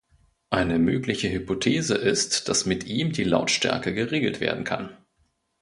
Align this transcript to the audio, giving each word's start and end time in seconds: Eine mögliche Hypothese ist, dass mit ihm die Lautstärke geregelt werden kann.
Eine 0.49 0.79
mögliche 0.79 1.29
Hypothese 1.31 1.93
ist, 1.93 2.49
dass 2.49 2.65
mit 2.65 2.85
ihm 2.87 3.11
die 3.11 3.23
Lautstärke 3.23 3.93
geregelt 3.93 4.39
werden 4.39 4.63
kann. 4.63 4.97